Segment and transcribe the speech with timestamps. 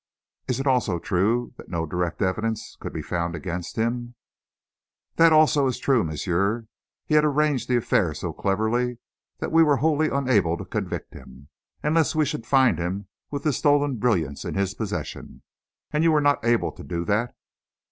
[0.47, 4.15] "Is it also true that no direct evidence could be found against him?"
[5.17, 6.65] "That also is true, monsieur.
[7.05, 8.97] He had arranged the affair so cleverly
[9.37, 11.49] that we were wholly unable to convict him,
[11.83, 15.43] unless we should find him with the stolen brilliants in his possession."
[15.93, 17.35] "And you were not able to do that?"